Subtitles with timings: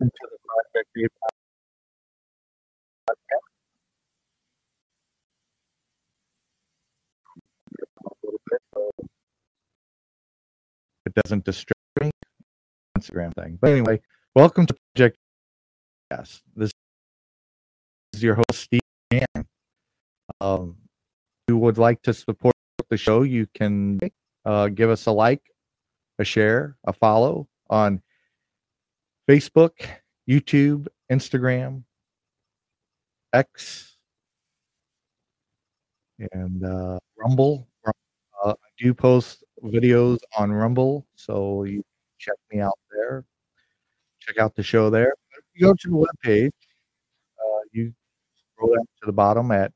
[0.00, 0.88] To the Project
[11.04, 12.10] it doesn't distract me.
[12.96, 13.58] Instagram thing.
[13.60, 14.00] But anyway,
[14.36, 15.16] welcome to Project
[16.12, 16.42] Yes.
[16.54, 16.70] This
[18.12, 19.46] is your host, Steve Mann.
[20.40, 22.54] Um, if you would like to support
[22.88, 23.98] the show, you can
[24.44, 25.42] uh, give us a like,
[26.20, 28.00] a share, a follow on
[29.28, 29.72] Facebook,
[30.26, 31.82] YouTube, Instagram,
[33.34, 33.98] X,
[36.32, 37.68] and uh, Rumble.
[37.86, 37.92] Uh,
[38.50, 41.84] I do post videos on Rumble, so you
[42.18, 43.26] check me out there.
[44.20, 45.12] Check out the show there.
[45.36, 46.48] If you go to the webpage,
[47.38, 47.92] uh, you
[48.54, 49.72] scroll down to the bottom at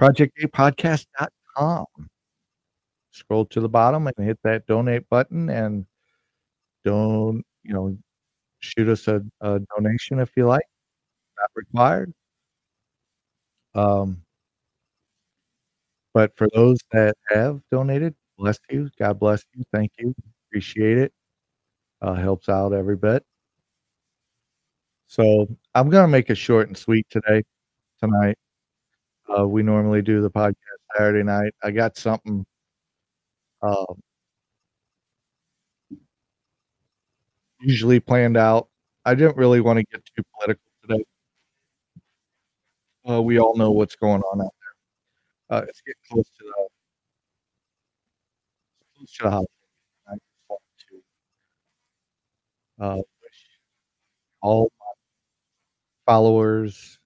[0.00, 1.86] www.projectapodcast.com.
[3.10, 5.86] Scroll to the bottom and hit that donate button and
[6.86, 7.98] don't, you know,
[8.60, 10.66] shoot us a, a donation if you like.
[11.38, 12.12] Not required.
[13.74, 14.22] Um,
[16.14, 18.88] but for those that have donated, bless you.
[18.98, 19.64] God bless you.
[19.72, 20.14] Thank you.
[20.48, 21.12] Appreciate it.
[22.02, 23.24] Uh, helps out every bit.
[25.08, 27.42] So I'm gonna make it short and sweet today,
[28.02, 28.36] tonight.
[29.38, 30.54] Uh, we normally do the podcast
[30.96, 31.54] Saturday night.
[31.62, 32.44] I got something.
[33.62, 34.00] Um,
[37.66, 38.68] usually planned out.
[39.04, 41.04] I didn't really want to get too political today.
[43.08, 44.54] Uh, we all know what's going on out
[45.50, 45.58] there.
[45.58, 46.68] Uh, it's getting close to the
[48.96, 49.48] close to the holiday.
[50.08, 50.62] I just want
[52.78, 53.42] to uh, wish
[54.42, 56.98] all my followers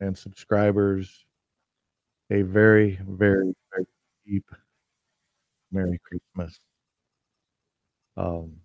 [0.00, 1.24] and subscribers
[2.30, 3.86] a very, very, very
[4.26, 4.44] deep
[5.72, 6.58] Merry Christmas.
[8.16, 8.56] Um,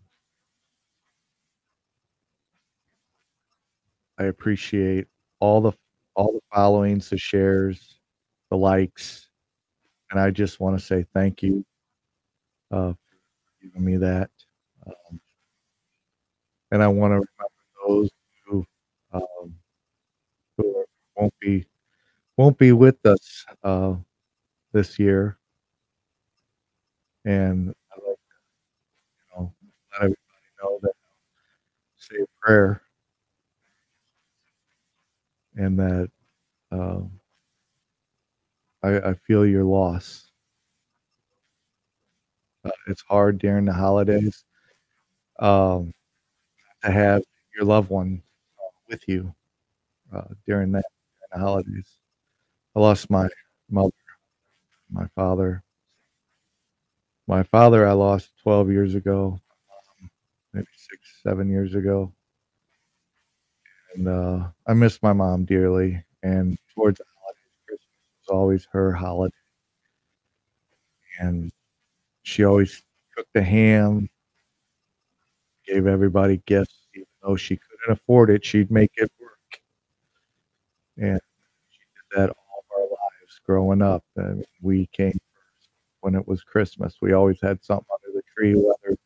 [4.18, 5.08] I appreciate
[5.40, 5.74] all the
[6.16, 8.00] all the followings, the shares,
[8.50, 9.28] the likes,
[10.12, 11.66] and I just want to say thank you
[12.72, 12.98] uh, for
[13.64, 14.30] giving me that.
[14.88, 15.20] Um,
[16.72, 17.28] and I want to remember
[17.88, 18.10] those
[18.46, 18.66] who
[19.14, 19.56] um,
[20.58, 21.66] who won't be
[22.38, 23.96] won't be with us uh,
[24.74, 25.38] this year,
[27.26, 28.36] and I like to,
[29.20, 29.54] you know
[29.94, 30.18] let everybody
[30.64, 30.94] know that
[31.98, 32.82] say a prayer
[35.56, 36.10] and that
[36.72, 37.12] um,
[38.84, 40.30] I, I feel your loss.
[42.64, 44.44] Uh, it's hard during the holidays
[45.40, 45.94] um,
[46.84, 47.24] to have
[47.56, 48.22] your loved one
[48.60, 49.34] uh, with you
[50.14, 50.86] uh, during that
[51.32, 51.98] during the holidays.
[52.76, 53.28] I lost my
[53.70, 53.94] mother,
[54.92, 55.64] my father.
[57.28, 59.40] My father I lost 12 years ago,
[60.54, 62.12] maybe six, seven years ago.
[63.96, 66.04] And uh, I miss my mom dearly.
[66.22, 67.88] And towards the holidays, Christmas
[68.28, 69.34] was always her holiday.
[71.20, 71.52] And
[72.24, 72.84] she always
[73.16, 74.10] cooked the ham,
[75.66, 79.62] gave everybody gifts, even though she couldn't afford it, she'd make it work.
[80.98, 81.20] And
[81.72, 84.04] she did that all of our lives growing up.
[84.18, 85.70] And we came first
[86.02, 86.98] when it was Christmas.
[87.02, 88.98] We always had something under the tree, whether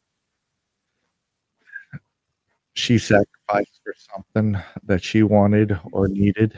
[2.89, 6.55] she sacrificed for something that she wanted or needed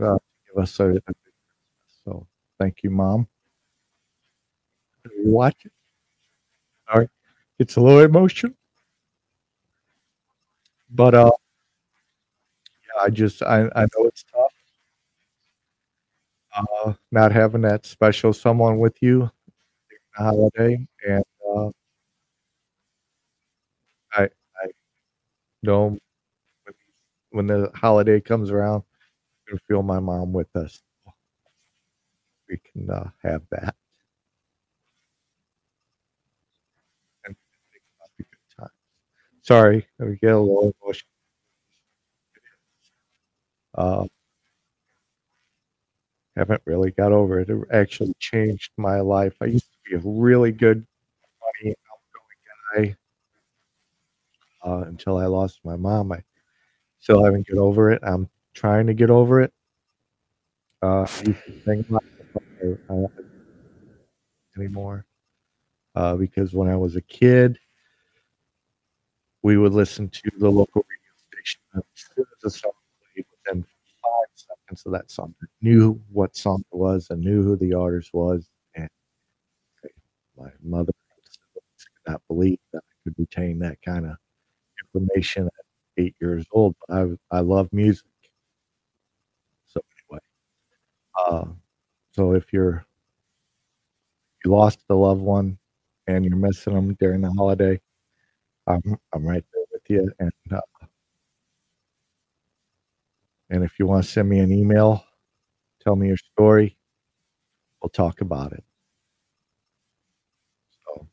[0.00, 1.00] uh, to give us a, a.
[2.06, 2.26] So
[2.58, 3.28] thank you, Mom.
[5.04, 5.70] Are you watching?
[6.90, 7.08] Sorry,
[7.58, 8.54] it's a little emotional,
[10.88, 11.30] but uh,
[12.86, 14.52] yeah, I just I, I know it's tough
[16.56, 19.30] uh, not having that special someone with you
[19.88, 21.70] during the holiday, and uh,
[24.12, 24.22] I
[24.62, 24.66] I
[25.64, 25.98] know
[27.30, 28.82] when, the holiday comes around,
[29.68, 30.82] feel my mom with us.
[32.48, 33.74] We can uh, have that
[37.24, 37.36] and
[38.18, 38.26] good
[38.58, 38.70] times.
[39.42, 41.08] Sorry, I get a little emotional.
[43.74, 44.06] Uh,
[46.36, 47.48] haven't really got over it.
[47.48, 49.34] It actually changed my life.
[49.40, 50.86] I used to be a really good,
[51.40, 51.74] funny,
[52.74, 52.96] outgoing guy
[54.64, 56.12] uh, until I lost my mom.
[56.12, 56.22] I
[57.00, 58.00] still haven't get over it.
[58.02, 59.52] I'm trying to get over it.
[60.82, 61.06] Uh,
[64.56, 65.06] anymore
[65.94, 67.58] uh, because when I was a kid,
[69.42, 71.60] we would listen to the local radio station.
[72.44, 72.72] As song
[73.14, 77.42] played, within five seconds of that song, I knew what song it was and knew
[77.42, 78.48] who the artist was.
[78.74, 78.88] And
[80.36, 80.92] my mother
[81.52, 84.16] could not believe that I could retain that kind of
[84.94, 86.74] information at eight years old.
[86.90, 88.06] I I love music.
[89.66, 89.80] So
[90.10, 90.20] anyway,
[91.18, 91.46] uh,
[92.12, 92.84] so if you're
[94.44, 95.58] you lost a loved one
[96.06, 97.80] and you're missing them during the holiday,
[98.66, 98.82] I'm
[99.12, 100.12] I'm right there with you.
[100.18, 100.60] And uh,
[103.50, 105.04] and if you want to send me an email,
[105.82, 106.76] tell me your story.
[107.82, 108.64] We'll talk about it.
[110.86, 111.06] So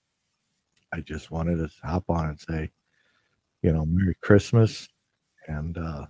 [0.93, 2.71] I just wanted to hop on and say,
[3.61, 4.87] you know, Merry Christmas
[5.47, 6.05] and uh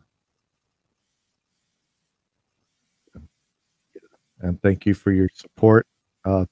[4.42, 5.86] and thank you for your support
[6.26, 6.46] uh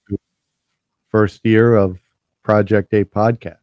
[1.09, 1.99] first year of
[2.43, 3.57] Project A podcast.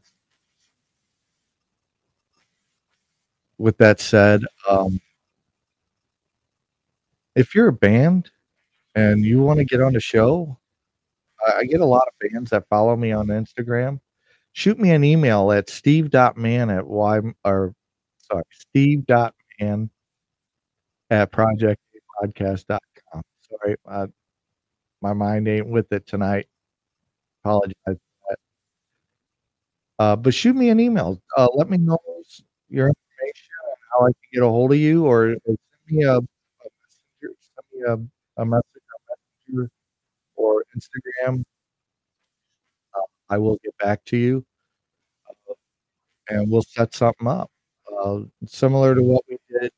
[3.58, 5.00] With that said, um,
[7.34, 8.30] if you're a band
[8.94, 10.58] and you want to get on the show,
[11.46, 14.00] I, I get a lot of fans that follow me on Instagram.
[14.56, 17.74] Shoot me an email at steve.man at y or
[18.22, 19.90] sorry, steve.man
[21.10, 23.22] at projectpodcast.com.
[23.42, 24.06] Sorry, uh,
[25.02, 26.46] my mind ain't with it tonight.
[27.44, 27.98] Apologize.
[29.98, 31.20] Uh, but shoot me an email.
[31.36, 31.98] Uh, let me know
[32.70, 35.58] your information and how I can get a hold of you, or, or send
[35.88, 37.92] me a, a messenger, send me a,
[38.40, 39.16] a message on
[39.50, 39.70] Messenger
[40.36, 41.44] or Instagram.
[43.28, 44.44] I will get back to you,
[45.28, 45.54] uh,
[46.28, 47.50] and we'll set something up
[48.02, 49.70] uh, similar to what we did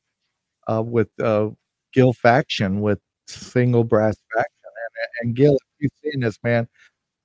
[0.67, 1.49] uh, with uh,
[1.93, 4.51] Gil Faction with Single Brass Faction.
[4.65, 6.67] And, and Gil, if you've seen this, man,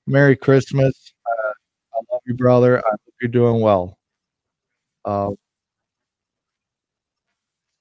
[0.06, 1.12] Merry Christmas.
[1.26, 1.53] Uh,
[1.94, 2.79] I love you, brother.
[2.79, 3.99] I hope you're doing well.
[5.05, 5.32] Uh,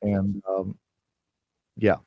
[0.01, 0.77] and um,
[1.77, 1.97] yeah.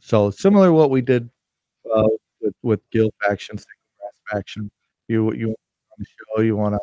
[0.00, 1.28] So similar to what we did
[2.40, 3.58] with with Gil Faction,
[4.30, 4.70] Faction.
[5.08, 5.54] You you on
[5.98, 6.80] the show, you want to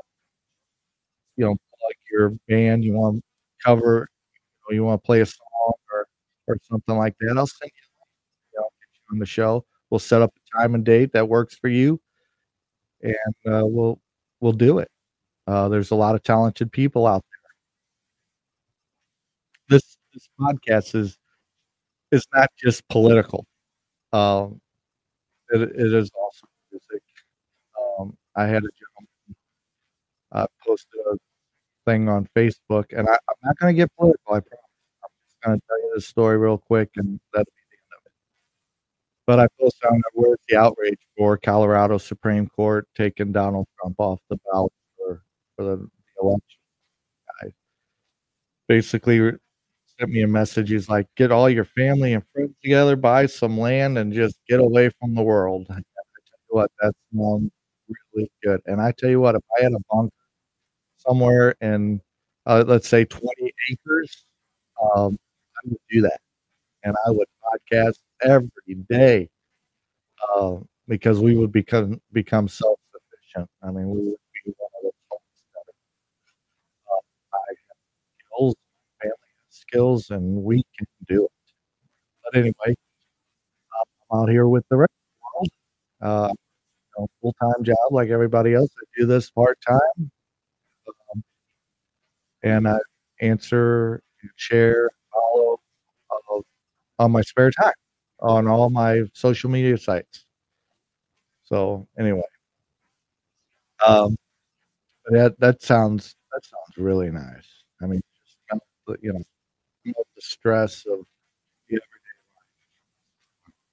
[1.37, 3.23] you know plug your band, you want to
[3.63, 4.07] cover,
[4.69, 6.07] you, know, you want to play a song or
[6.47, 7.37] or something like that.
[7.37, 7.81] I'll send you,
[8.53, 8.67] you know,
[9.13, 9.65] on the show.
[9.89, 11.99] We'll set up a time and date that works for you,
[13.01, 13.99] and uh, we'll
[14.41, 14.89] we'll do it.
[15.47, 17.23] Uh, there's a lot of talented people out
[19.69, 19.77] there.
[19.77, 21.17] This this podcast is
[22.11, 23.45] is not just political.
[24.13, 24.61] Um,
[25.51, 26.47] it, it is also
[28.35, 29.35] I had a gentleman
[30.31, 31.17] uh, posted a
[31.89, 34.33] thing on Facebook, and I, I'm not going to get political.
[34.33, 34.51] I promise.
[35.03, 37.99] I'm just going to tell you this story real quick, and that'll be the end
[37.99, 38.11] of it.
[39.25, 44.19] But I posted on where's the outrage for Colorado Supreme Court taking Donald Trump off
[44.29, 45.23] the ballot for,
[45.55, 46.59] for the, the election?
[47.41, 47.47] I
[48.67, 49.31] basically
[49.97, 50.69] sent me a message.
[50.69, 54.59] He's like, get all your family and friends together, buy some land, and just get
[54.59, 55.67] away from the world.
[55.69, 55.83] I tell
[56.49, 57.51] you what, that sounds
[58.13, 58.61] really good.
[58.65, 60.11] And I tell you what, if I had a bunker
[60.97, 62.01] somewhere in,
[62.45, 64.25] uh, let's say, 20 acres,
[64.81, 65.17] um,
[65.57, 66.19] I would do that.
[66.83, 69.29] And I would podcast every day
[70.35, 73.49] uh, because we would become become self sufficient.
[73.63, 75.73] I mean, we would be one of those folks that
[76.91, 77.01] uh,
[77.33, 77.77] I have
[78.27, 78.55] skills,
[79.01, 79.17] family
[79.49, 81.31] skills, and we can do it.
[82.23, 82.75] But anyway,
[84.11, 85.47] I'm out here with the rest of
[86.01, 86.37] the world.
[86.97, 88.69] Know, full time job like everybody else.
[88.77, 90.11] I do this part time,
[91.15, 91.23] um,
[92.43, 92.77] and I
[93.21, 95.59] answer, and share, follow
[96.11, 96.41] uh,
[96.99, 97.73] on my spare time
[98.21, 100.25] on all my social media sites.
[101.43, 102.23] So anyway,
[103.85, 104.15] um,
[105.11, 107.47] that that sounds that sounds really nice.
[107.81, 109.23] I mean, just, you know,
[110.15, 111.05] the stress of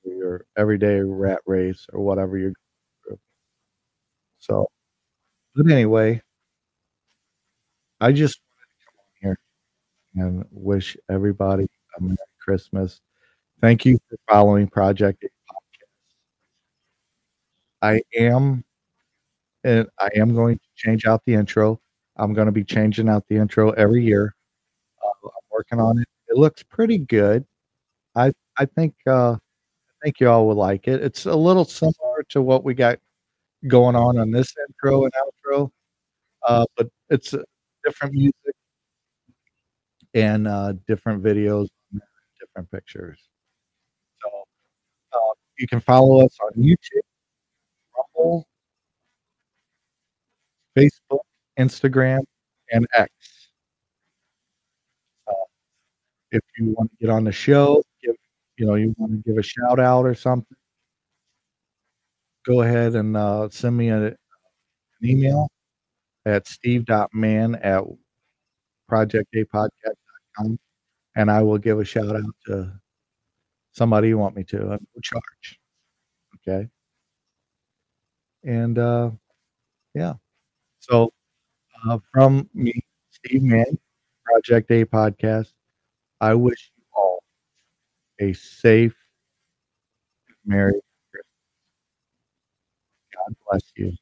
[0.04, 2.52] your everyday rat race or whatever you're.
[4.42, 4.66] So,
[5.54, 6.20] but anyway,
[8.00, 9.36] I just wanted to come on
[10.16, 13.00] here and wish everybody a Merry Christmas.
[13.60, 15.86] Thank you for following Project Podcast.
[17.82, 18.64] I am
[19.62, 21.80] and I am going to change out the intro.
[22.16, 24.34] I'm going to be changing out the intro every year.
[25.00, 26.08] Uh, I'm working on it.
[26.30, 27.46] It looks pretty good.
[28.16, 29.38] I I think uh, I
[30.02, 31.00] think y'all will like it.
[31.00, 32.98] It's a little similar to what we got
[33.68, 35.70] going on on this intro and outro,
[36.46, 37.34] uh, but it's
[37.84, 38.54] different music
[40.14, 41.68] and uh, different videos,
[42.40, 43.18] different pictures.
[44.22, 44.28] So
[45.12, 46.76] uh, you can follow us on YouTube,
[47.96, 48.46] Rumble,
[50.76, 51.20] Facebook,
[51.58, 52.20] Instagram,
[52.72, 53.10] and X.
[55.26, 55.32] Uh,
[56.30, 58.16] if you want to get on the show, give
[58.58, 60.56] you know, you want to give a shout out or something,
[62.46, 64.16] go ahead and uh, send me a, an
[65.04, 65.48] email
[66.26, 67.84] at steve.man at
[68.90, 70.58] projectapodcast.com
[71.16, 72.72] and I will give a shout out to
[73.72, 74.58] somebody you want me to.
[74.58, 75.60] No charge.
[76.36, 76.68] Okay.
[78.44, 79.10] And uh,
[79.94, 80.14] yeah.
[80.80, 81.12] So
[81.88, 82.72] uh, from me,
[83.10, 83.78] Steve Mann,
[84.24, 85.52] Project A Podcast,
[86.20, 87.22] I wish you all
[88.20, 88.96] a safe,
[90.44, 90.80] Merry
[93.46, 93.92] bless you.